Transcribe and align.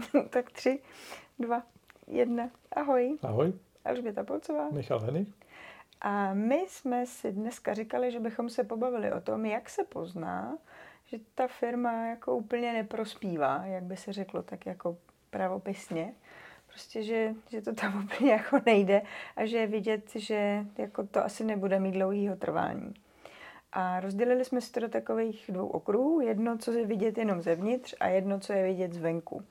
tak 0.30 0.50
tři, 0.50 0.78
dva, 1.38 1.62
jedna. 2.06 2.50
Ahoj. 2.72 3.18
Ahoj. 3.22 3.52
Alžběta 3.84 4.24
Polcová. 4.24 4.70
Michal 4.70 5.00
Henich. 5.00 5.28
A 6.00 6.34
my 6.34 6.64
jsme 6.68 7.06
si 7.06 7.32
dneska 7.32 7.74
říkali, 7.74 8.12
že 8.12 8.20
bychom 8.20 8.50
se 8.50 8.64
pobavili 8.64 9.12
o 9.12 9.20
tom, 9.20 9.46
jak 9.46 9.70
se 9.70 9.84
pozná, 9.84 10.58
že 11.06 11.18
ta 11.34 11.46
firma 11.48 12.06
jako 12.06 12.36
úplně 12.36 12.72
neprospívá, 12.72 13.64
jak 13.64 13.84
by 13.84 13.96
se 13.96 14.12
řeklo, 14.12 14.42
tak 14.42 14.66
jako 14.66 14.96
pravopisně. 15.30 16.14
Prostě, 16.66 17.02
že, 17.02 17.34
že 17.50 17.62
to 17.62 17.74
tam 17.74 18.04
úplně 18.04 18.32
jako 18.32 18.60
nejde 18.66 19.02
a 19.36 19.46
že 19.46 19.58
je 19.58 19.66
vidět, 19.66 20.10
že 20.14 20.66
jako 20.78 21.06
to 21.06 21.24
asi 21.24 21.44
nebude 21.44 21.80
mít 21.80 21.92
dlouhýho 21.92 22.36
trvání. 22.36 22.94
A 23.72 24.00
rozdělili 24.00 24.44
jsme 24.44 24.60
si 24.60 24.72
to 24.72 24.80
do 24.80 24.88
takových 24.88 25.50
dvou 25.52 25.66
okruhů. 25.66 26.20
Jedno, 26.20 26.58
co 26.58 26.72
je 26.72 26.86
vidět 26.86 27.18
jenom 27.18 27.42
zevnitř 27.42 27.94
a 28.00 28.08
jedno, 28.08 28.40
co 28.40 28.52
je 28.52 28.64
vidět 28.64 28.92
zvenku. 28.92 29.42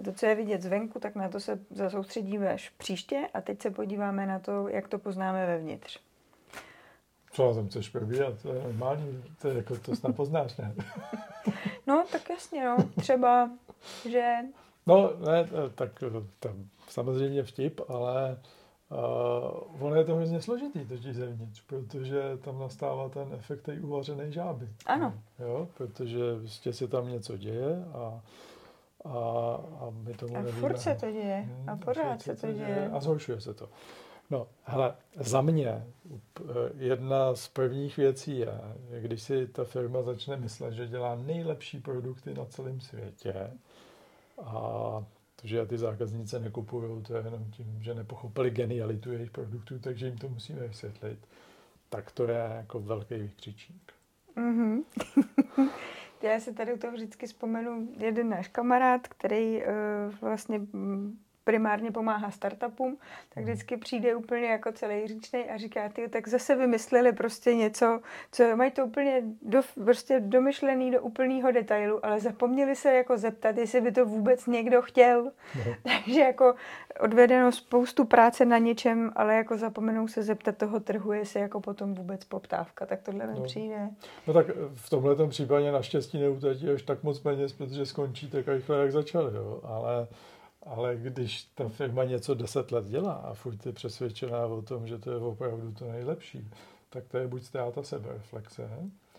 A 0.00 0.02
to, 0.02 0.12
co 0.12 0.26
je 0.26 0.34
vidět 0.34 0.62
zvenku, 0.62 1.00
tak 1.00 1.14
na 1.14 1.28
to 1.28 1.40
se 1.40 1.58
zasoustředíme 1.70 2.52
až 2.52 2.68
příště 2.68 3.28
a 3.34 3.40
teď 3.40 3.62
se 3.62 3.70
podíváme 3.70 4.26
na 4.26 4.38
to, 4.38 4.68
jak 4.68 4.88
to 4.88 4.98
poznáme 4.98 5.46
vevnitř. 5.46 5.98
Co 7.32 7.48
na 7.48 7.54
tom 7.54 7.68
chceš 7.68 7.88
probírat? 7.88 8.42
To 8.42 8.52
je 8.52 8.62
normální, 8.62 9.24
to, 9.42 9.48
je 9.48 9.56
jako, 9.56 9.78
to 9.78 9.96
snad 9.96 10.16
poznáš, 10.16 10.56
ne? 10.56 10.74
no, 11.86 12.04
tak 12.12 12.30
jasně, 12.30 12.64
no. 12.64 12.76
Třeba, 13.00 13.50
že... 14.08 14.34
No, 14.86 15.12
ne, 15.18 15.48
tak 15.74 16.04
tam 16.38 16.68
samozřejmě 16.88 17.42
vtip, 17.42 17.80
ale 17.88 18.38
uh, 18.90 19.82
ono 19.86 19.96
je 19.96 20.04
to 20.04 20.16
hrozně 20.16 20.40
složitý 20.40 20.84
totiž 20.84 21.16
zevnitř, 21.16 21.62
protože 21.66 22.22
tam 22.44 22.58
nastává 22.58 23.08
ten 23.08 23.28
efekt 23.32 23.62
té 23.62 23.80
uvařené 23.80 24.32
žáby. 24.32 24.68
Ano. 24.86 25.14
Jo, 25.38 25.68
protože 25.74 26.18
prostě 26.38 26.72
se 26.72 26.88
tam 26.88 27.08
něco 27.08 27.36
děje 27.36 27.84
a 27.94 28.20
a, 29.04 29.10
a 29.80 29.90
my 29.90 30.14
tomu 30.14 30.36
a 30.36 30.42
nevíme. 30.42 30.60
furt 30.60 30.78
se 30.78 30.94
to 30.94 31.12
děje. 31.12 31.36
Hmm, 31.36 31.68
a 31.68 31.76
pořád 31.76 32.22
se 32.22 32.36
to 32.36 32.52
děje. 32.52 32.90
A 32.92 33.00
zhoršuje 33.00 33.40
se 33.40 33.54
to. 33.54 33.68
No, 34.30 34.46
hele, 34.64 34.94
za 35.16 35.40
mě 35.40 35.86
jedna 36.76 37.34
z 37.34 37.48
prvních 37.48 37.96
věcí 37.96 38.38
je, 38.38 38.60
když 39.00 39.22
si 39.22 39.46
ta 39.46 39.64
firma 39.64 40.02
začne 40.02 40.36
myslet, 40.36 40.74
že 40.74 40.86
dělá 40.86 41.14
nejlepší 41.14 41.80
produkty 41.80 42.34
na 42.34 42.44
celém 42.44 42.80
světě 42.80 43.50
a 44.42 44.52
to, 45.36 45.46
že 45.46 45.66
ty 45.66 45.78
zákazníci 45.78 46.40
nekupují, 46.40 47.02
to 47.02 47.16
je 47.16 47.24
jenom 47.24 47.50
tím, 47.50 47.82
že 47.82 47.94
nepochopili 47.94 48.50
genialitu 48.50 49.12
jejich 49.12 49.30
produktů, 49.30 49.78
takže 49.78 50.06
jim 50.06 50.18
to 50.18 50.28
musíme 50.28 50.68
vysvětlit, 50.68 51.18
tak 51.88 52.12
to 52.12 52.24
je 52.24 52.50
jako 52.56 52.80
velký 52.80 53.14
vykřičník. 53.14 53.92
Mm-hmm. 54.36 54.82
Já 56.22 56.40
si 56.40 56.52
tady 56.52 56.74
u 56.74 56.78
toho 56.78 56.92
vždycky 56.92 57.26
vzpomenu 57.26 57.88
jeden 57.98 58.28
náš 58.28 58.48
kamarád, 58.48 59.08
který 59.08 59.56
uh, 59.56 59.64
vlastně 60.20 60.58
mm, 60.58 61.18
primárně 61.44 61.90
pomáhá 61.90 62.30
startupům, 62.30 62.98
tak 63.28 63.44
mhm. 63.44 63.52
vždycky 63.52 63.76
přijde 63.76 64.14
úplně 64.14 64.46
jako 64.46 64.72
celý 64.72 65.06
říčnej 65.06 65.50
a 65.50 65.56
říká, 65.56 65.88
ty 65.88 66.08
tak 66.08 66.28
zase 66.28 66.56
vymysleli 66.56 67.12
prostě 67.12 67.54
něco, 67.54 68.00
co 68.32 68.56
mají 68.56 68.70
to 68.70 68.86
úplně 68.86 69.22
do, 69.42 69.62
prostě 69.84 70.20
domyšlený 70.20 70.90
do 70.90 71.02
úplného 71.02 71.52
detailu, 71.52 72.06
ale 72.06 72.20
zapomněli 72.20 72.76
se 72.76 72.94
jako 72.94 73.18
zeptat, 73.18 73.56
jestli 73.56 73.80
by 73.80 73.92
to 73.92 74.06
vůbec 74.06 74.46
někdo 74.46 74.82
chtěl. 74.82 75.24
No. 75.24 75.74
Takže 76.04 76.20
jako 76.20 76.54
odvedeno 77.00 77.52
spoustu 77.52 78.04
práce 78.04 78.44
na 78.44 78.58
něčem, 78.58 79.12
ale 79.16 79.34
jako 79.34 79.58
zapomenou 79.58 80.08
se 80.08 80.22
zeptat 80.22 80.56
toho 80.56 80.80
trhu, 80.80 81.12
jestli 81.12 81.40
jako 81.40 81.60
potom 81.60 81.94
vůbec 81.94 82.24
poptávka, 82.24 82.86
tak 82.86 83.02
tohle 83.02 83.26
no. 83.26 83.42
přijde. 83.42 83.88
No 84.26 84.34
tak 84.34 84.46
v 84.74 84.90
tomhle 84.90 85.28
případě 85.28 85.72
naštěstí 85.72 86.20
neutratí 86.20 86.70
až 86.70 86.82
tak 86.82 87.02
moc 87.02 87.18
peněz, 87.18 87.52
protože 87.52 87.86
skončí 87.86 88.30
tak 88.30 88.48
rychle, 88.48 88.78
jak 88.78 88.92
začali, 88.92 89.36
jo. 89.36 89.60
ale 89.64 90.06
ale 90.62 90.96
když 90.96 91.44
ta 91.44 91.68
firma 91.68 92.04
něco 92.04 92.34
deset 92.34 92.72
let 92.72 92.86
dělá 92.86 93.12
a 93.12 93.34
furt 93.34 93.66
je 93.66 93.72
přesvědčená 93.72 94.46
o 94.46 94.62
tom, 94.62 94.86
že 94.86 94.98
to 94.98 95.10
je 95.10 95.16
opravdu 95.16 95.72
to 95.72 95.92
nejlepší, 95.92 96.50
tak 96.90 97.04
to 97.08 97.18
je 97.18 97.28
buď 97.28 97.42
ztráta 97.42 97.82
sebereflexe. 97.82 98.70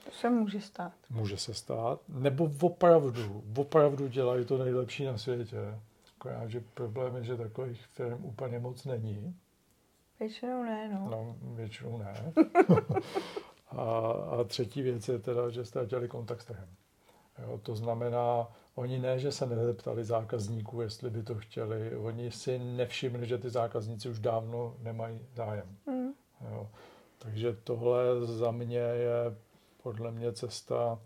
To 0.06 0.12
se 0.12 0.30
může 0.30 0.62
stát. 0.62 0.94
Může 1.10 1.38
se 1.38 1.54
stát. 1.54 2.00
Nebo 2.10 2.52
opravdu, 2.62 3.44
opravdu 3.58 4.08
dělají 4.08 4.46
to 4.46 4.58
nejlepší 4.58 5.06
na 5.06 5.18
světě. 5.18 5.80
Akorát, 6.20 6.48
že 6.48 6.64
problém 6.74 7.16
je, 7.16 7.24
že 7.24 7.38
takových 7.38 7.86
firm 7.86 8.26
úplně 8.26 8.60
moc 8.60 8.86
není. 8.86 9.36
Většinou 10.20 10.64
ne, 10.64 10.90
no. 10.94 11.08
No, 11.12 11.36
většinou 11.56 11.98
ne. 11.98 12.34
a, 13.68 13.82
a 14.12 14.44
třetí 14.44 14.82
věc 14.82 15.08
je 15.08 15.20
teda, 15.20 15.50
že 15.50 15.66
ztratili 15.66 16.08
kontakt 16.08 16.42
s 16.42 16.46
trhem. 16.46 16.68
Jo, 17.40 17.58
to 17.64 17.76
znamená, 17.76 18.48
Oni 18.76 19.00
ne, 19.00 19.20
že 19.20 19.32
se 19.32 19.46
nezeptali 19.46 20.04
zákazníků, 20.04 20.82
jestli 20.82 21.10
by 21.10 21.24
to 21.24 21.36
chtěli. 21.36 21.96
Oni 21.96 22.32
si 22.32 22.60
nevšimli, 22.60 23.28
že 23.28 23.38
ty 23.38 23.50
zákazníci 23.50 24.10
už 24.10 24.20
dávno 24.20 24.76
nemají 24.80 25.28
zájem. 25.36 25.78
Mm. 25.86 26.12
Jo. 26.52 26.70
Takže 27.20 27.54
tohle 27.64 28.26
za 28.26 28.52
mě 28.52 28.78
je 28.78 29.36
podle 29.84 30.12
mě 30.12 30.34
cesta 30.34 31.00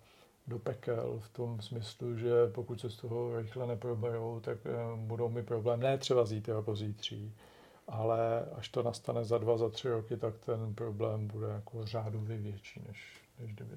do 0.47 0.59
pekel 0.59 1.19
v 1.19 1.29
tom 1.29 1.61
smyslu, 1.61 2.17
že 2.17 2.47
pokud 2.47 2.81
se 2.81 2.89
z 2.89 2.97
toho 2.97 3.37
rychle 3.37 3.67
neproberou, 3.67 4.39
tak 4.39 4.57
eh, 4.65 4.71
budou 4.95 5.29
mi 5.29 5.43
problém 5.43 5.79
ne 5.79 5.97
třeba 5.97 6.25
zítra 6.25 6.55
jako 6.55 6.75
zítří, 6.75 7.35
ale 7.87 8.45
až 8.45 8.69
to 8.69 8.83
nastane 8.83 9.25
za 9.25 9.37
dva, 9.37 9.57
za 9.57 9.69
tři 9.69 9.89
roky, 9.89 10.17
tak 10.17 10.37
ten 10.37 10.75
problém 10.75 11.27
bude 11.27 11.47
jako 11.47 11.85
řádově 11.85 12.37
větší, 12.37 12.81
než, 12.87 13.21
než 13.39 13.53
kdyby 13.53 13.75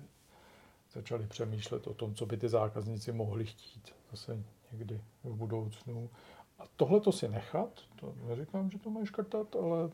začali 0.92 1.26
přemýšlet 1.26 1.86
o 1.86 1.94
tom, 1.94 2.14
co 2.14 2.26
by 2.26 2.36
ty 2.36 2.48
zákazníci 2.48 3.12
mohli 3.12 3.46
chtít 3.46 3.94
zase 4.10 4.44
někdy 4.72 5.00
v 5.24 5.34
budoucnu. 5.34 6.10
A 6.58 6.62
tohle 6.76 7.00
to 7.00 7.12
si 7.12 7.28
nechat, 7.28 7.80
to 8.00 8.14
neříkám, 8.28 8.70
že 8.70 8.78
to 8.78 8.90
mají 8.90 9.06
škrtat, 9.06 9.56
ale 9.56 9.90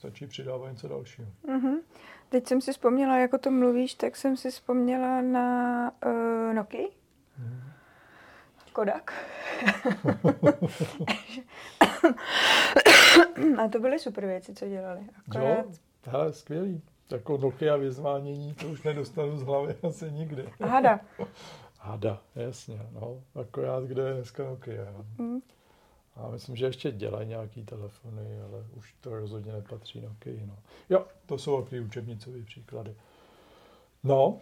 začít 0.00 0.26
přidávat 0.26 0.70
něco 0.70 0.88
dalšího. 0.88 1.28
Mm-hmm. 1.44 1.80
Teď 2.28 2.46
jsem 2.46 2.60
si 2.60 2.72
vzpomněla, 2.72 3.18
jako 3.18 3.38
to 3.38 3.50
mluvíš, 3.50 3.94
tak 3.94 4.16
jsem 4.16 4.36
si 4.36 4.50
vzpomněla 4.50 5.22
na 5.22 5.90
uh, 6.06 6.54
Nokia. 6.54 6.88
Mm. 7.38 7.62
Kodak. 8.72 9.12
A 13.58 13.68
to 13.68 13.80
byly 13.80 13.98
super 13.98 14.26
věci, 14.26 14.54
co 14.54 14.68
dělali. 14.68 15.00
Akorát... 15.28 15.66
Jo, 15.66 15.72
hele, 16.04 16.32
skvělý 16.32 16.82
jako 17.12 17.36
Nokia 17.36 17.76
vyzvánění, 17.76 18.54
to 18.54 18.66
už 18.66 18.82
nedostanu 18.82 19.38
z 19.38 19.42
hlavy 19.42 19.74
asi 19.88 20.12
nikdy. 20.12 20.48
Hada. 20.60 21.00
Hada, 21.78 22.20
jasně, 22.34 22.80
no. 22.92 23.22
Akorát, 23.40 23.84
kde 23.84 24.02
je 24.02 24.14
dneska 24.14 24.44
Nokia. 24.44 24.84
No. 24.92 25.24
Mm. 25.24 25.40
A 26.16 26.28
myslím, 26.28 26.56
že 26.56 26.66
ještě 26.66 26.92
dělají 26.92 27.28
nějaký 27.28 27.64
telefony, 27.64 28.40
ale 28.42 28.66
už 28.76 28.94
to 29.00 29.16
rozhodně 29.16 29.52
nepatří 29.52 30.00
Nokia. 30.00 30.46
No. 30.46 30.58
Jo, 30.90 31.06
to 31.26 31.38
jsou 31.38 31.62
takový 31.62 31.80
učebnicové 31.80 32.42
příklady. 32.42 32.94
No. 34.04 34.40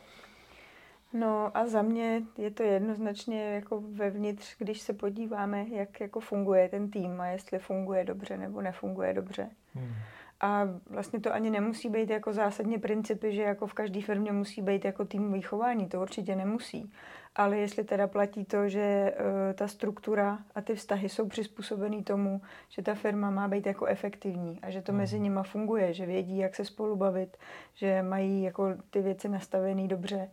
No 1.13 1.57
a 1.57 1.67
za 1.67 1.83
mě 1.83 2.23
je 2.39 2.51
to 2.51 2.63
jednoznačně 2.63 3.55
jako 3.55 3.81
vevnitř, 3.81 4.55
když 4.59 4.81
se 4.81 4.93
podíváme, 4.93 5.67
jak 5.69 6.01
jako 6.01 6.21
funguje 6.21 6.69
ten 6.69 6.91
tým 6.91 7.21
a 7.21 7.27
jestli 7.27 7.59
funguje 7.59 8.05
dobře 8.05 8.37
nebo 8.37 8.63
nefunguje 8.63 9.15
dobře. 9.15 9.51
Hmm. 9.75 9.95
A 10.41 10.69
vlastně 10.87 11.21
to 11.21 11.35
ani 11.35 11.51
nemusí 11.51 11.89
být 11.89 12.11
jako 12.11 12.33
zásadně 12.33 12.79
principy, 12.79 13.33
že 13.33 13.43
jako 13.43 13.67
v 13.67 13.75
každé 13.75 14.03
firmě 14.03 14.33
musí 14.33 14.63
být 14.63 14.85
jako 14.85 15.05
týmový 15.05 15.43
chování, 15.43 15.89
to 15.89 16.01
určitě 16.01 16.37
nemusí. 16.37 16.93
Ale 17.37 17.59
jestli 17.59 17.85
teda 17.85 18.07
platí 18.07 18.45
to, 18.45 18.69
že 18.69 19.13
uh, 19.13 19.55
ta 19.55 19.69
struktura 19.69 20.39
a 20.55 20.61
ty 20.61 20.75
vztahy 20.75 21.09
jsou 21.09 21.29
přizpůsobený 21.29 22.05
tomu, 22.05 22.41
že 22.69 22.83
ta 22.83 22.95
firma 22.95 23.31
má 23.31 23.49
být 23.49 23.67
jako 23.67 23.87
efektivní 23.87 24.61
a 24.63 24.71
že 24.71 24.83
to 24.83 24.93
mezi 24.93 25.17
mhm. 25.17 25.23
nima 25.23 25.43
funguje, 25.43 25.95
že 25.95 26.07
vědí, 26.07 26.39
jak 26.39 26.57
se 26.57 26.65
spolu 26.65 26.97
bavit, 26.97 27.37
že 27.75 28.03
mají 28.03 28.43
jako 28.43 28.75
ty 28.91 29.03
věci 29.03 29.29
nastavené 29.29 29.89
dobře. 29.89 30.31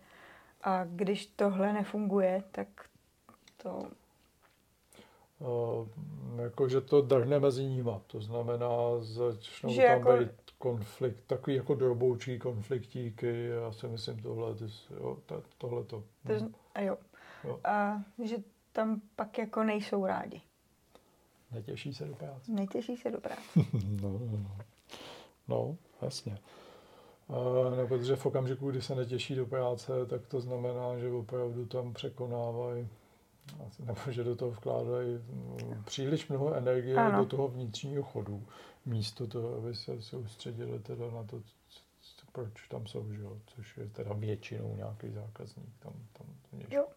A 0.64 0.84
když 0.84 1.26
tohle 1.26 1.74
nefunguje, 1.74 2.44
tak 2.52 2.68
to 3.58 3.88
Uh, 5.40 5.88
jako, 6.42 6.70
že 6.70 6.82
to 6.82 7.02
drhne 7.02 7.40
mezi 7.40 7.64
nima. 7.64 8.02
To 8.08 8.22
znamená, 8.22 8.70
začnou 9.00 9.74
že 9.74 9.82
tam 9.82 9.92
jako... 9.92 10.18
být 10.18 10.32
konflikt, 10.58 11.24
takový 11.28 11.56
jako 11.56 11.76
droboučí 11.76 12.40
konfliktíky. 12.40 13.46
Já 13.46 13.72
si 13.72 13.88
myslím 13.88 14.20
tohle, 14.20 14.56
jo, 15.00 15.18
tohle 15.58 15.84
to. 15.84 16.04
a 16.76 16.82
jo. 16.82 16.98
jo. 17.44 17.60
A 17.64 18.04
že 18.24 18.38
tam 18.72 19.02
pak 19.16 19.38
jako 19.38 19.64
nejsou 19.64 20.06
rádi. 20.06 20.42
Netěší 21.52 21.94
se 21.94 22.06
do 22.06 22.16
práce. 22.16 22.52
Netěší 22.52 22.98
se 22.98 23.12
do 23.12 23.22
práce. 23.22 23.42
no, 24.02 24.10
no, 24.10 24.20
no. 24.32 24.58
no, 25.48 25.78
jasně. 26.02 26.38
Uh, 27.28 27.78
no, 27.78 27.88
protože 27.88 28.16
v 28.16 28.26
okamžiku, 28.26 28.72
kdy 28.72 28.82
se 28.82 28.96
netěší 28.96 29.36
do 29.36 29.46
práce, 29.46 30.06
tak 30.06 30.28
to 30.28 30.42
znamená, 30.42 30.98
že 30.98 31.12
opravdu 31.12 31.66
tam 31.66 31.94
překonávají 31.94 32.88
nebo 33.80 34.00
že 34.10 34.24
do 34.24 34.36
toho 34.36 34.52
vkládají 34.52 35.18
mm, 35.18 35.84
příliš 35.86 36.28
mnoho 36.28 36.54
energie 36.54 36.96
ano. 36.96 37.20
do 37.20 37.26
toho 37.26 37.48
vnitřního 37.48 38.04
chodu, 38.04 38.48
místo 38.86 39.28
toho, 39.28 39.56
aby 39.56 39.76
se 39.76 40.02
soustředili 40.02 40.80
teda 40.80 41.12
na 41.12 41.24
to, 41.24 41.42
proč 42.32 42.68
tam 42.68 42.88
jsou, 42.88 43.14
že 43.14 43.22
jo? 43.22 43.38
což 43.46 43.78
je 43.78 43.90
teda 43.90 44.14
většinou 44.14 44.76
nějaký 44.76 45.10
zákazník. 45.10 45.70
Tam, 45.80 45.94
tam 46.14 46.28
něco. 46.54 46.88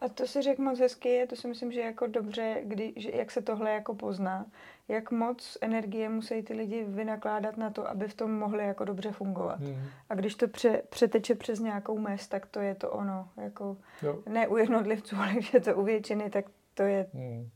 A 0.00 0.08
to 0.08 0.26
si 0.26 0.42
řekl 0.42 0.62
moc 0.62 0.78
hezky, 0.78 1.26
to 1.28 1.36
si 1.36 1.48
myslím, 1.48 1.72
že 1.72 1.80
jako 1.80 2.06
dobře, 2.06 2.60
kdy, 2.64 2.92
že 2.96 3.10
jak 3.14 3.30
se 3.30 3.42
tohle 3.42 3.70
jako 3.70 3.94
pozná, 3.94 4.46
jak 4.88 5.10
moc 5.10 5.58
energie 5.60 6.08
musí 6.08 6.42
ty 6.42 6.54
lidi 6.54 6.84
vynakládat 6.84 7.56
na 7.56 7.70
to, 7.70 7.88
aby 7.88 8.08
v 8.08 8.14
tom 8.14 8.38
mohli 8.38 8.64
jako 8.64 8.84
dobře 8.84 9.12
fungovat. 9.12 9.60
Hmm. 9.60 9.82
A 10.08 10.14
když 10.14 10.34
to 10.34 10.48
pře, 10.48 10.82
přeteče 10.88 11.34
přes 11.34 11.60
nějakou 11.60 11.98
mez, 11.98 12.28
tak 12.28 12.46
to 12.46 12.60
je 12.60 12.74
to 12.74 12.90
ono. 12.90 13.28
Jako, 13.36 13.76
ne 14.28 14.48
u 14.48 14.56
jednotlivců, 14.56 15.16
ale 15.22 15.32
když 15.32 15.54
je 15.54 15.60
to 15.60 15.76
u 15.76 15.82
většiny, 15.82 16.30
tak 16.30 16.44
to 16.74 16.82
je... 16.82 17.06
Hmm. 17.14 17.48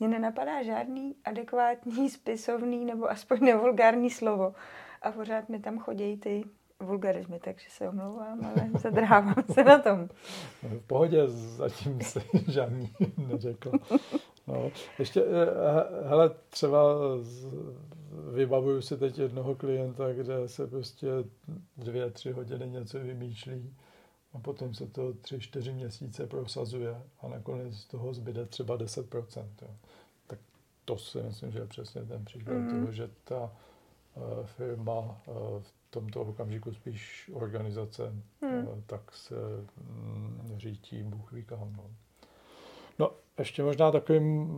Mně 0.00 0.08
nenapadá 0.08 0.62
žádný 0.62 1.16
adekvátní, 1.24 2.10
spisovný 2.10 2.84
nebo 2.84 3.10
aspoň 3.10 3.38
nevulgární 3.40 4.10
slovo. 4.10 4.54
A 5.02 5.12
pořád 5.12 5.48
mi 5.48 5.58
tam 5.58 5.78
chodí 5.78 6.16
ty 6.16 6.44
vulgarizmy, 6.80 7.38
takže 7.38 7.66
se 7.70 7.88
omlouvám, 7.88 8.44
ale 8.44 8.70
zadrhávám 8.80 9.44
se 9.52 9.64
na 9.64 9.78
tom. 9.78 10.08
V 10.62 10.86
pohodě, 10.86 11.28
zatím 11.28 12.00
se 12.00 12.20
žádný 12.48 12.92
neřekl. 13.16 13.72
No, 14.46 14.70
ještě, 14.98 15.24
eh, 15.24 16.08
hele, 16.08 16.30
třeba 16.50 16.82
vybavuju 18.34 18.82
si 18.82 18.96
teď 18.96 19.18
jednoho 19.18 19.54
klienta, 19.54 20.12
kde 20.12 20.48
se 20.48 20.66
prostě 20.66 21.08
dvě, 21.76 22.10
tři 22.10 22.32
hodiny 22.32 22.68
něco 22.68 22.98
vymýšlí 22.98 23.74
a 24.32 24.38
potom 24.38 24.74
se 24.74 24.86
to 24.86 25.12
tři, 25.12 25.40
čtyři 25.40 25.72
měsíce 25.72 26.26
prosazuje 26.26 27.02
a 27.20 27.28
nakonec 27.28 27.76
z 27.76 27.84
toho 27.84 28.14
zbyde 28.14 28.46
třeba 28.46 28.78
10%. 28.78 29.46
Jo. 29.62 29.68
Tak 30.26 30.38
to 30.84 30.98
si 30.98 31.22
myslím, 31.22 31.52
že 31.52 31.58
je 31.58 31.66
přesně 31.66 32.04
ten 32.04 32.24
příklad 32.24 32.54
mm. 32.54 32.70
toho, 32.70 32.92
že 32.92 33.10
ta 33.24 33.40
uh, 34.14 34.46
firma 34.46 35.20
v 35.58 35.72
tomto 35.96 36.20
okamžiku 36.20 36.72
spíš 36.72 37.30
organizace, 37.34 38.12
hmm. 38.42 38.82
tak 38.86 39.12
se 39.12 39.34
mm, 39.90 40.54
řítí 40.56 41.02
Bůh 41.02 41.32
ví 41.32 41.44
kam. 41.44 41.72
No. 41.76 41.84
no, 42.98 43.10
ještě 43.38 43.62
možná 43.62 43.90
takovým 43.90 44.48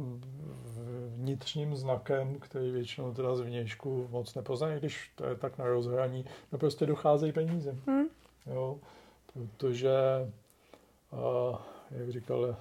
vnitřním 1.09 1.77
znakem, 1.77 2.39
který 2.39 2.71
většinou 2.71 3.15
teda 3.15 3.37
z 3.37 3.41
vnějšku 3.41 4.09
moc 4.11 4.35
nepoznají, 4.35 4.79
když 4.81 5.13
to 5.15 5.27
je 5.27 5.37
tak 5.37 5.59
na 5.59 5.65
rozhraní, 5.65 6.25
no 6.53 6.59
prostě 6.59 6.87
docházejí 6.87 7.33
peníze. 7.33 7.77
Hmm. 7.87 8.07
Jo, 8.47 8.79
protože, 9.33 9.93
uh, 11.13 11.57
jak 11.91 12.11
říkal 12.11 12.41
uh, 12.41 12.55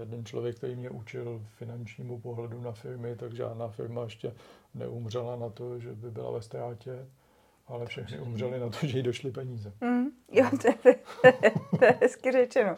jeden 0.00 0.24
člověk, 0.24 0.56
který 0.56 0.76
mě 0.76 0.90
učil 0.90 1.42
finančnímu 1.58 2.20
pohledu 2.20 2.60
na 2.60 2.72
firmy, 2.72 3.16
tak 3.16 3.34
žádná 3.34 3.68
firma 3.68 4.02
ještě 4.02 4.32
neumřela 4.74 5.36
na 5.36 5.48
to, 5.48 5.78
že 5.78 5.92
by 5.92 6.10
byla 6.10 6.30
ve 6.30 6.42
ztrátě 6.42 7.06
ale 7.72 7.86
všechny 7.86 8.18
umřeli 8.18 8.60
na 8.60 8.68
to, 8.68 8.86
že 8.86 8.98
jí 8.98 9.02
došly 9.02 9.30
peníze. 9.30 9.72
Mm, 9.80 10.06
jo, 10.32 10.50
to 10.62 10.68
je, 10.68 10.74
to, 11.22 11.26
je, 11.84 11.98
hezky 12.00 12.32
řečeno. 12.32 12.74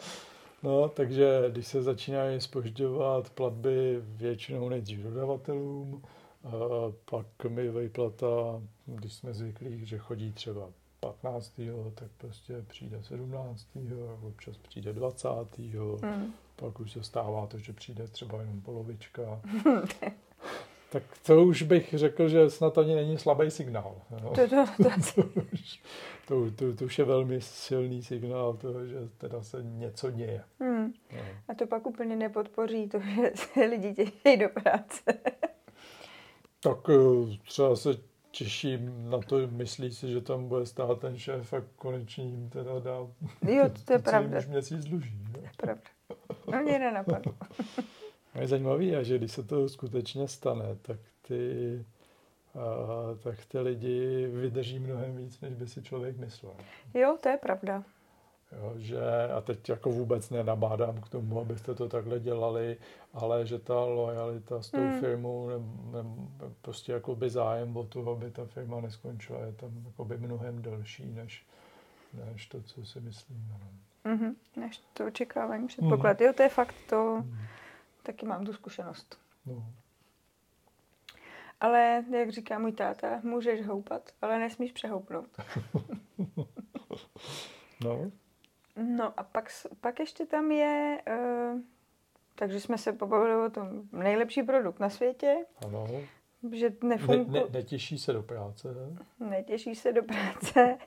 No, 0.63 0.89
takže 0.89 1.43
když 1.49 1.67
se 1.67 1.83
začínají 1.83 2.41
spožďovat 2.41 3.29
platby 3.29 4.01
většinou 4.01 4.69
nejdřív 4.69 4.99
dodavatelům, 4.99 6.03
pak 7.09 7.25
mi 7.49 7.69
vyplata, 7.69 8.61
když 8.85 9.13
jsme 9.13 9.33
zvyklí, 9.33 9.85
že 9.85 9.97
chodí 9.97 10.31
třeba 10.33 10.69
15. 10.99 11.61
tak 11.95 12.07
prostě 12.17 12.53
přijde 12.67 13.03
17. 13.03 13.67
občas 14.21 14.57
přijde 14.57 14.93
20. 14.93 15.29
Hmm. 16.01 16.33
Pak 16.55 16.79
už 16.79 16.91
se 16.91 17.03
stává 17.03 17.47
to, 17.47 17.57
že 17.57 17.73
přijde 17.73 18.07
třeba 18.07 18.41
jenom 18.41 18.61
polovička. 18.61 19.41
tak 20.89 21.03
to 21.25 21.43
už 21.43 21.61
bych 21.61 21.93
řekl, 21.93 22.29
že 22.29 22.49
snad 22.49 22.77
ani 22.77 22.95
není 22.95 23.17
slabý 23.17 23.51
signál. 23.51 24.01
No. 24.23 24.29
To, 24.29 24.47
to, 24.47 24.65
to, 24.77 24.89
to, 25.23 25.41
už, 25.53 25.81
to, 26.27 26.51
to, 26.51 26.75
to 26.75 26.85
už 26.85 26.99
je 26.99 27.05
velmi 27.05 27.41
silný 27.41 28.03
signál 28.03 28.53
toho, 28.53 28.85
že 28.85 28.97
teda 29.17 29.43
se 29.43 29.57
něco 29.63 30.11
děje. 30.11 30.43
Hmm. 30.59 30.93
No. 31.15 31.21
A 31.47 31.53
to 31.53 31.67
pak 31.67 31.87
úplně 31.87 32.15
nepodpoří 32.15 32.89
to, 32.89 32.99
že 33.15 33.31
se 33.35 33.65
lidi 33.65 33.93
těší 33.93 34.37
do 34.37 34.49
práce. 34.49 35.03
tak 36.59 36.77
eh, 36.89 37.37
třeba 37.47 37.75
se 37.75 37.89
těším 38.31 39.09
na 39.09 39.19
to, 39.19 39.47
myslí 39.47 39.93
si, 39.93 40.11
že 40.11 40.21
tam 40.21 40.47
bude 40.47 40.65
stát 40.65 40.99
ten 40.99 41.17
šéf 41.17 41.53
a 41.53 41.61
konečně 41.75 42.25
jim 42.25 42.49
teda 42.49 42.79
dá 42.79 42.95
jo, 43.47 43.69
to 43.85 43.93
je 43.93 43.99
pravda. 44.03 44.37
už 44.39 44.47
měsíc 44.47 44.85
dluží. 44.85 45.19
To 45.31 45.39
je 45.39 45.49
pravda. 45.57 45.81
No 46.51 46.61
mě 46.61 46.79
nenapadlo. 46.79 47.33
Je 48.41 48.47
zajímavé, 48.47 49.03
že 49.03 49.17
když 49.17 49.31
se 49.31 49.43
to 49.43 49.69
skutečně 49.69 50.27
stane, 50.27 50.65
tak 50.81 50.99
ty, 51.27 51.85
a, 52.55 53.15
tak 53.23 53.45
ty 53.45 53.59
lidi 53.59 54.27
vydrží 54.27 54.79
mnohem 54.79 55.17
víc, 55.17 55.41
než 55.41 55.53
by 55.53 55.67
si 55.67 55.83
člověk 55.83 56.17
myslel. 56.17 56.53
Jo, 56.93 57.17
to 57.23 57.29
je 57.29 57.37
pravda. 57.37 57.83
Jo, 58.51 58.73
že, 58.77 58.99
a 59.37 59.41
teď 59.41 59.69
jako 59.69 59.89
vůbec 59.89 60.29
nenabádám 60.29 61.01
k 61.01 61.09
tomu, 61.09 61.39
abyste 61.39 61.75
to 61.75 61.89
takhle 61.89 62.19
dělali, 62.19 62.77
ale 63.13 63.45
že 63.45 63.59
ta 63.59 63.79
lojalita 63.79 64.61
s 64.61 64.71
tou 64.71 64.77
hmm. 64.77 64.99
firmou, 64.99 65.49
ne, 65.49 65.55
ne, 65.91 66.09
prostě 66.61 66.91
jako 66.91 67.15
by 67.15 67.29
zájem 67.29 67.77
o 67.77 67.83
to, 67.83 68.11
aby 68.11 68.31
ta 68.31 68.45
firma 68.45 68.81
neskončila, 68.81 69.39
je 69.39 69.51
tam 69.51 69.83
jako 69.85 70.05
by 70.05 70.17
mnohem 70.17 70.61
delší, 70.61 71.05
než, 71.05 71.45
než 72.31 72.45
to, 72.45 72.61
co 72.61 72.85
si 72.85 72.99
myslím. 72.99 73.53
Mm-hmm, 74.05 74.35
než 74.55 74.81
to 74.93 75.05
očekávání, 75.05 75.67
předpoklad. 75.67 76.19
Mm. 76.19 76.25
Jo, 76.25 76.33
to 76.33 76.43
je 76.43 76.49
fakt 76.49 76.75
to... 76.89 77.21
Mm 77.25 77.37
Taky 78.05 78.25
mám 78.25 78.45
tu 78.45 78.53
zkušenost. 78.53 79.19
No. 79.45 79.65
Ale, 81.61 82.03
jak 82.11 82.29
říká 82.29 82.59
můj 82.59 82.71
táta, 82.71 83.19
můžeš 83.23 83.65
houpat, 83.67 84.11
ale 84.21 84.39
nesmíš 84.39 84.71
přehoupnout. 84.71 85.29
no. 87.83 88.11
No 88.75 89.19
a 89.19 89.23
pak, 89.23 89.49
pak 89.81 89.99
ještě 89.99 90.25
tam 90.25 90.51
je, 90.51 91.01
uh, 91.07 91.61
takže 92.35 92.61
jsme 92.61 92.77
se 92.77 92.93
pobavili 92.93 93.45
o 93.45 93.49
tom 93.49 93.81
nejlepší 93.91 94.43
produkt 94.43 94.79
na 94.79 94.89
světě. 94.89 95.45
Ano. 95.65 95.87
Že 96.51 96.71
nefunguje. 96.83 97.25
Ne, 97.27 97.39
ne, 97.39 97.45
netěší 97.53 97.97
se 97.97 98.13
do 98.13 98.23
práce. 98.23 98.75
Netěší 99.19 99.75
se 99.75 99.93
do 99.93 100.03
práce. 100.03 100.77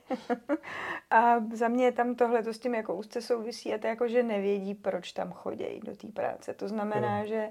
a 1.09 1.39
za 1.53 1.67
mě 1.67 1.91
tam 1.91 2.15
tohle 2.15 2.43
to 2.43 2.53
s 2.53 2.59
tím 2.59 2.75
jako 2.75 2.95
úzce 2.95 3.21
souvisí 3.21 3.73
a 3.73 3.77
to 3.77 3.87
jako, 3.87 4.07
že 4.07 4.23
nevědí, 4.23 4.75
proč 4.75 5.11
tam 5.11 5.31
chodí 5.31 5.79
do 5.83 5.95
té 5.95 6.07
práce. 6.07 6.53
To 6.53 6.67
znamená, 6.67 7.19
jo. 7.19 7.27
že 7.27 7.49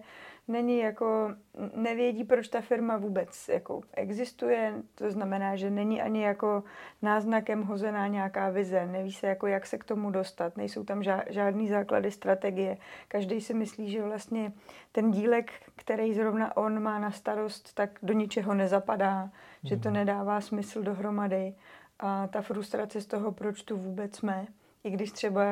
není 0.48 0.78
jako, 0.78 1.34
nevědí, 1.74 2.24
proč 2.24 2.48
ta 2.48 2.60
firma 2.60 2.96
vůbec 2.96 3.48
jako 3.48 3.80
existuje, 3.92 4.74
to 4.94 5.10
znamená, 5.10 5.56
že 5.56 5.70
není 5.70 6.02
ani 6.02 6.22
jako 6.22 6.64
náznakem 7.02 7.62
hozená 7.62 8.06
nějaká 8.06 8.50
vize, 8.50 8.86
neví 8.86 9.12
se 9.12 9.26
jako, 9.26 9.46
jak 9.46 9.66
se 9.66 9.78
k 9.78 9.84
tomu 9.84 10.10
dostat, 10.10 10.56
nejsou 10.56 10.84
tam 10.84 11.02
žádný 11.28 11.68
základy 11.68 12.10
strategie. 12.10 12.76
Každý 13.08 13.40
si 13.40 13.54
myslí, 13.54 13.90
že 13.90 14.02
vlastně 14.02 14.52
ten 14.92 15.10
dílek, 15.10 15.52
který 15.76 16.14
zrovna 16.14 16.56
on 16.56 16.82
má 16.82 16.98
na 16.98 17.10
starost, 17.10 17.74
tak 17.74 17.90
do 18.02 18.14
ničeho 18.14 18.54
nezapadá, 18.54 19.22
mm. 19.24 19.30
že 19.64 19.76
to 19.76 19.88
mhm. 19.88 19.94
nedává 19.94 20.40
smysl 20.40 20.82
dohromady 20.82 21.54
a 22.00 22.26
ta 22.26 22.42
frustrace 22.42 23.00
z 23.00 23.06
toho, 23.06 23.32
proč 23.32 23.62
tu 23.62 23.76
vůbec 23.76 24.16
jsme, 24.16 24.46
i 24.84 24.90
když 24.90 25.12
třeba 25.12 25.42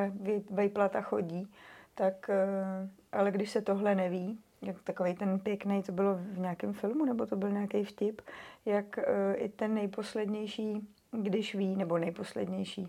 vejplata 0.51 1.01
chodí, 1.01 1.53
tak 1.95 2.31
eh, 2.31 2.89
ale 3.13 3.31
když 3.31 3.51
se 3.51 3.63
tohle 3.63 3.95
neví, 3.95 4.39
jak 4.63 4.83
takový 4.83 5.15
ten 5.15 5.39
pěkný, 5.39 5.83
to 5.83 5.93
bylo 5.93 6.15
v 6.15 6.39
nějakém 6.39 6.73
filmu, 6.73 7.05
nebo 7.05 7.27
to 7.27 7.37
byl 7.37 7.51
nějaký 7.51 7.85
vtip, 7.85 8.21
jak 8.65 8.99
uh, 8.99 9.35
i 9.37 9.49
ten 9.49 9.75
nejposlednější, 9.75 10.89
když 11.23 11.55
ví, 11.55 11.77
nebo 11.77 11.99
nejposlednější, 11.99 12.83
uh, 12.83 12.89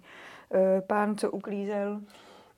pán, 0.88 1.16
co 1.16 1.32
uklízel. 1.32 2.02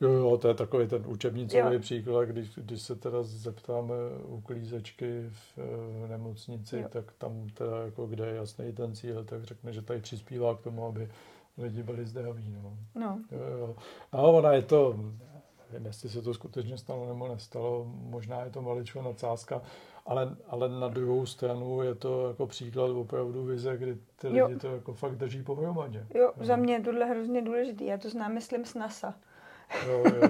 Jo, 0.02 0.12
jo, 0.12 0.38
to 0.38 0.48
je 0.48 0.54
takový 0.54 0.88
ten 0.88 1.04
učebnicový 1.08 1.74
jo. 1.74 1.80
příklad, 1.80 2.26
když, 2.26 2.56
když 2.56 2.82
se 2.82 2.96
teda 2.96 3.24
zeptáme 3.24 3.94
uklízečky 4.26 5.30
v, 5.30 5.58
v 6.06 6.08
nemocnici, 6.10 6.78
jo. 6.78 6.88
tak 6.90 7.12
tam 7.18 7.48
teda 7.54 7.78
jako 7.86 8.08
kde 8.08 8.26
je 8.28 8.36
jasný 8.36 8.74
ten 8.74 8.96
cíl, 8.96 9.24
tak 9.24 9.44
řekne, 9.44 9.74
že 9.74 9.82
tady 9.82 10.02
přispívá 10.02 10.56
k 10.56 10.62
tomu, 10.62 10.86
aby 10.86 11.10
lidi 11.58 11.84
byli 11.84 12.06
zdraví. 12.06 12.56
No. 12.64 12.78
No. 12.96 13.20
Jo, 13.32 13.58
jo. 13.58 13.76
A 14.12 14.18
ona 14.18 14.54
je 14.54 14.62
to, 14.62 14.96
Nevím, 15.72 15.88
jestli 15.88 16.10
se 16.10 16.22
to 16.22 16.34
skutečně 16.34 16.78
stalo 16.78 17.08
nebo 17.08 17.28
nestalo, 17.28 17.86
možná 17.86 18.44
je 18.44 18.50
to 18.50 18.62
maličko 18.62 19.02
nadsázka, 19.02 19.62
ale, 20.06 20.36
ale 20.48 20.70
na 20.70 20.88
druhou 20.88 21.26
stranu 21.26 21.82
je 21.82 21.96
to 21.96 22.28
jako 22.28 22.48
příklad 22.48 22.92
opravdu 22.92 23.46
vize, 23.46 23.78
kdy 23.78 23.98
ty 24.16 24.38
jo. 24.38 24.48
lidi 24.48 24.60
to 24.60 24.68
jako 24.68 24.94
fakt 24.94 25.16
drží 25.16 25.44
pohromadě. 25.44 26.06
Jo, 26.14 26.32
za 26.42 26.56
mě 26.56 26.74
je 26.74 26.82
tohle 26.82 27.06
hrozně 27.06 27.42
důležitý. 27.42 27.86
Já 27.86 27.98
to 27.98 28.10
znám, 28.10 28.34
myslím, 28.34 28.66
z 28.66 28.76
NASA. 28.76 29.14
Jo, 29.88 30.04
jo. 30.06 30.30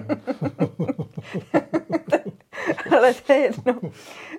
ale 2.97 3.13
to 3.13 3.33
je 3.33 3.39
jedno. 3.39 3.79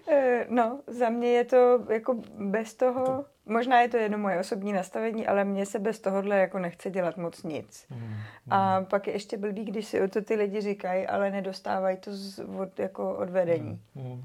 Eh, 0.08 0.46
no, 0.48 0.80
za 0.86 1.10
mě 1.10 1.28
je 1.28 1.44
to 1.44 1.86
jako 1.88 2.22
bez 2.38 2.74
toho, 2.74 3.24
možná 3.50 3.80
je 3.80 3.88
to 3.88 3.96
jedno 3.96 4.18
moje 4.18 4.40
osobní 4.40 4.72
nastavení, 4.72 5.26
ale 5.26 5.44
mně 5.44 5.66
se 5.66 5.78
bez 5.78 6.00
tohohle 6.00 6.38
jako 6.38 6.58
nechce 6.58 6.90
dělat 6.90 7.16
moc 7.16 7.42
nic. 7.42 7.86
Mm. 7.90 8.14
A 8.50 8.82
pak 8.90 9.06
je 9.06 9.12
ještě 9.12 9.36
blbý, 9.36 9.64
když 9.64 9.86
si 9.86 10.02
o 10.02 10.08
to 10.08 10.22
ty 10.22 10.34
lidi 10.34 10.60
říkají, 10.60 11.06
ale 11.06 11.30
nedostávají 11.30 11.96
to 11.96 12.10
z, 12.12 12.38
od, 12.38 12.78
jako 12.78 13.16
od 13.16 13.30
vedení. 13.30 13.80
Mm, 13.94 14.04
mm. 14.04 14.24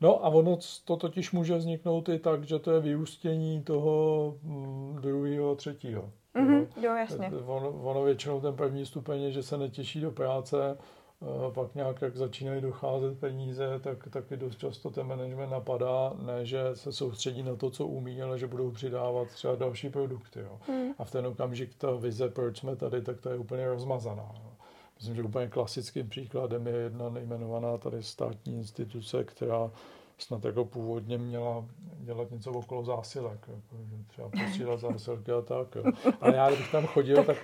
No 0.00 0.24
a 0.24 0.28
ono 0.28 0.58
to 0.84 0.96
totiž 0.96 1.32
může 1.32 1.56
vzniknout 1.56 2.08
i 2.08 2.18
tak, 2.18 2.44
že 2.44 2.58
to 2.58 2.70
je 2.70 2.80
vyústění 2.80 3.62
toho 3.62 4.34
mm, 4.42 4.98
druhého, 5.00 5.54
třetího. 5.54 6.10
Mm-hmm, 6.34 6.66
jo, 6.82 6.94
jasně. 6.94 7.30
Ono, 7.46 7.70
ono 7.70 8.02
většinou 8.02 8.40
ten 8.40 8.56
první 8.56 8.86
stupeň 8.86 9.22
je, 9.22 9.32
že 9.32 9.42
se 9.42 9.58
netěší 9.58 10.00
do 10.00 10.10
práce 10.10 10.76
pak 11.54 11.74
nějak, 11.74 12.02
jak 12.02 12.16
začínají 12.16 12.60
docházet 12.60 13.18
peníze, 13.18 13.80
tak 13.80 14.08
taky 14.10 14.36
dost 14.36 14.58
často 14.58 14.90
ten 14.90 15.06
management 15.06 15.50
napadá, 15.50 16.12
ne, 16.22 16.46
že 16.46 16.60
se 16.74 16.92
soustředí 16.92 17.42
na 17.42 17.56
to, 17.56 17.70
co 17.70 17.86
umí, 17.86 18.22
ale 18.22 18.38
že 18.38 18.46
budou 18.46 18.70
přidávat 18.70 19.28
třeba 19.28 19.54
další 19.54 19.88
produkty. 19.90 20.40
Jo. 20.40 20.58
Hmm. 20.68 20.92
A 20.98 21.04
v 21.04 21.10
ten 21.10 21.26
okamžik 21.26 21.74
ta 21.74 21.90
vize, 21.90 22.28
proč 22.28 22.58
jsme 22.58 22.76
tady, 22.76 23.02
tak 23.02 23.20
to 23.20 23.30
je 23.30 23.38
úplně 23.38 23.68
rozmazaná. 23.68 24.30
Jo. 24.34 24.50
Myslím, 24.96 25.16
že 25.16 25.22
úplně 25.22 25.48
klasickým 25.48 26.08
příkladem 26.08 26.66
je 26.66 26.74
jedna 26.74 27.08
nejmenovaná 27.08 27.78
tady 27.78 28.02
státní 28.02 28.54
instituce, 28.54 29.24
která 29.24 29.70
snad 30.18 30.44
jako 30.44 30.64
původně 30.64 31.18
měla 31.18 31.64
dělat 31.98 32.30
něco 32.30 32.52
okolo 32.52 32.84
zásilek, 32.84 33.48
jako, 33.48 33.76
třeba 34.06 34.28
posílat 34.28 34.80
zásilky 34.80 35.32
a 35.32 35.40
tak. 35.40 35.74
Jo. 35.74 35.84
Ale 36.20 36.36
já, 36.36 36.50
když 36.50 36.70
tam 36.70 36.86
chodil, 36.86 37.24
tak 37.24 37.36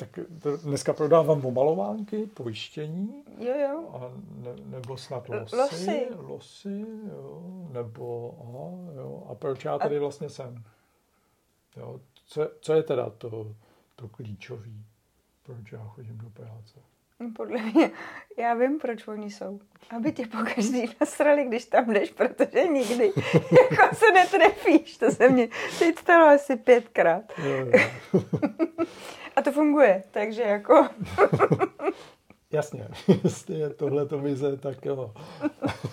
tak 0.00 0.18
dneska 0.64 0.92
prodávám 0.92 1.46
omalovánky, 1.46 2.26
pojištění. 2.26 3.24
Jo, 3.38 3.54
jo. 3.58 3.88
A 3.92 4.12
ne, 4.34 4.50
nebo 4.64 4.96
snad 4.96 5.28
losy. 5.28 5.56
Losy. 5.56 6.06
Losy, 6.16 6.86
jo. 7.08 7.42
Nebo, 7.72 8.34
aha, 8.40 8.92
jo. 9.02 9.26
A 9.30 9.34
proč 9.34 9.64
já 9.64 9.78
tady 9.78 9.96
a... 9.96 10.00
vlastně 10.00 10.28
jsem? 10.28 10.64
Jo. 11.76 12.00
Co, 12.26 12.50
co 12.60 12.72
je 12.72 12.82
teda 12.82 13.10
to, 13.10 13.54
to 13.96 14.08
klíčový? 14.08 14.84
Proč 15.42 15.72
já 15.72 15.84
chodím 15.84 16.18
do 16.18 16.30
práce? 16.30 16.80
No, 17.20 17.30
podle 17.36 17.62
mě, 17.62 17.90
já 18.38 18.54
vím, 18.54 18.78
proč 18.78 19.08
oni 19.08 19.30
jsou. 19.30 19.60
Aby 19.96 20.12
tě 20.12 20.26
pokaždý 20.26 20.90
nasrali, 21.00 21.44
když 21.44 21.64
tam 21.64 21.90
jdeš, 21.90 22.10
protože 22.10 22.66
nikdy 22.66 23.04
jako 23.60 23.96
se 23.96 24.12
netrefíš. 24.14 24.96
To 24.96 25.10
se 25.10 25.28
mě 25.28 25.48
teď 25.78 25.98
stalo 25.98 26.26
asi 26.26 26.56
pětkrát. 26.56 27.22
Jo, 27.38 27.66
jo. 27.66 27.72
A 29.40 29.42
to 29.42 29.52
funguje, 29.52 30.02
takže 30.10 30.42
jako... 30.42 30.88
Jasně, 32.50 32.88
jestli 33.24 33.58
je 33.58 33.70
tohle 33.70 34.06
to 34.06 34.18
vize, 34.18 34.56
tak 34.56 34.84
jo. 34.84 35.14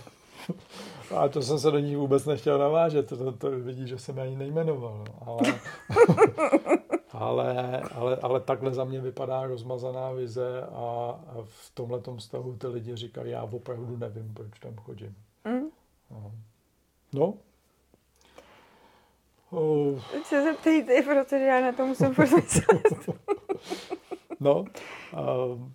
A 1.15 1.27
to 1.27 1.41
jsem 1.41 1.59
se 1.59 1.71
do 1.71 1.79
ní 1.79 1.95
vůbec 1.95 2.25
nechtěl 2.25 2.57
navážet, 2.57 3.07
to, 3.07 3.17
to, 3.17 3.31
to 3.31 3.51
vidí, 3.51 3.87
že 3.87 3.99
jsem 3.99 4.19
ani 4.19 4.35
nejmenoval, 4.35 5.03
no. 5.07 5.25
ale, 5.25 5.59
ale, 7.11 7.81
ale, 7.81 8.15
ale 8.15 8.39
takhle 8.39 8.73
za 8.73 8.83
mě 8.83 9.01
vypadá 9.01 9.47
rozmazaná 9.47 10.11
vize 10.11 10.61
a, 10.61 11.19
a 11.27 11.35
v 11.43 11.71
tomhle 11.73 12.01
stavu 12.19 12.57
ty 12.57 12.67
lidi 12.67 12.95
říkají, 12.95 13.31
já 13.31 13.43
opravdu 13.43 13.97
nevím, 13.97 14.33
proč 14.33 14.59
tam 14.59 14.75
chodím. 14.75 15.15
Mm. 15.45 15.69
No, 17.13 17.33
Oh. 19.51 19.99
Se 20.23 20.43
zeptejte, 20.43 21.01
protože 21.01 21.43
já 21.43 21.61
na 21.61 21.71
to 21.71 21.85
musím 21.85 22.15
no, 24.39 24.65
uh, 25.13 25.69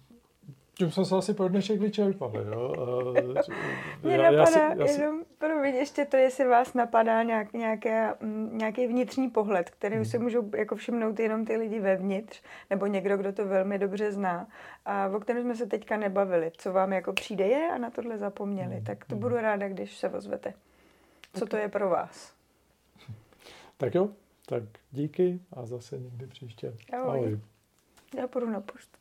tím 0.78 0.90
jsme 0.90 1.04
se 1.04 1.16
asi 1.16 1.34
pro 1.34 1.48
dnešek 1.48 1.80
vyčerpali, 1.80 2.44
jo. 2.52 2.74
Uh, 2.78 3.34
Mě 4.02 4.16
já, 4.16 4.30
napadá, 4.30 4.40
já 4.40 4.46
si, 4.46 4.80
já 4.80 4.86
si... 4.86 5.00
jenom, 5.00 5.22
promiň, 5.38 5.74
ještě 5.74 6.04
to, 6.04 6.16
jestli 6.16 6.44
vás 6.44 6.74
napadá 6.74 7.22
nějak, 7.22 7.52
nějaké, 7.52 8.14
mm, 8.20 8.58
nějaký 8.58 8.86
vnitřní 8.86 9.30
pohled, 9.30 9.70
který 9.70 9.96
hmm. 9.96 10.04
si 10.04 10.18
můžou 10.18 10.50
jako 10.56 10.76
všimnout 10.76 11.20
jenom 11.20 11.44
ty 11.44 11.56
lidi 11.56 11.80
vevnitř, 11.80 12.42
nebo 12.70 12.86
někdo, 12.86 13.16
kdo 13.16 13.32
to 13.32 13.46
velmi 13.46 13.78
dobře 13.78 14.12
zná, 14.12 14.46
a 14.84 15.08
o 15.08 15.20
kterém 15.20 15.42
jsme 15.42 15.56
se 15.56 15.66
teďka 15.66 15.96
nebavili, 15.96 16.52
co 16.56 16.72
vám 16.72 16.92
jako 16.92 17.12
přijde 17.12 17.46
je 17.46 17.70
a 17.74 17.78
na 17.78 17.90
tohle 17.90 18.18
zapomněli, 18.18 18.74
hmm. 18.74 18.84
tak 18.84 19.04
to 19.04 19.14
hmm. 19.14 19.22
budu 19.22 19.36
ráda, 19.36 19.68
když 19.68 19.96
se 19.96 20.08
ozvete. 20.08 20.54
Co 21.34 21.44
okay. 21.44 21.48
to 21.48 21.56
je 21.56 21.68
pro 21.68 21.88
vás? 21.88 22.41
Tak 23.82 23.94
jo, 23.94 24.08
tak 24.46 24.62
díky 24.90 25.40
a 25.52 25.66
zase 25.66 25.98
někdy 25.98 26.26
příště. 26.26 26.74
Ahoj. 26.92 27.18
Ahoj. 27.18 27.40
Já 28.16 28.28
půjdu 28.28 28.50
na 28.50 28.60
poštu. 28.60 28.98